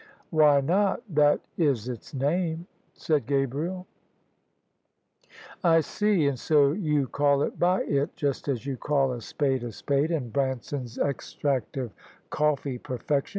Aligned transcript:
"Why 0.31 0.61
not? 0.61 1.03
That 1.13 1.41
is 1.59 1.87
its 1.87 2.11
name," 2.11 2.65
said 2.95 3.27
GabrieL 3.27 3.85
THE 5.21 5.25
SUBJECTION 5.27 5.55
"I 5.63 5.79
see: 5.81 6.25
and 6.27 6.39
so 6.39 6.71
you 6.71 7.05
call 7.07 7.43
it 7.43 7.59
by 7.59 7.83
It, 7.83 8.15
just 8.15 8.47
as 8.47 8.65
you 8.65 8.77
call 8.77 9.11
a 9.13 9.21
spade 9.21 9.63
a 9.63 9.71
spade, 9.71 10.09
and 10.09 10.33
Branson's 10.33 10.97
Extract 10.97 11.77
of 11.77 11.93
Coffee 12.31 12.79
perfection. 12.79 13.29